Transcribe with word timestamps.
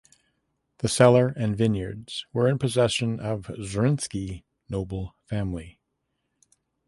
The 0.79 0.87
cellar 0.87 1.27
and 1.27 1.55
vineyards 1.55 2.25
were 2.33 2.47
in 2.47 2.57
possession 2.57 3.19
of 3.19 3.43
Zrinski 3.59 4.41
noble 4.67 5.13
family. 5.29 5.79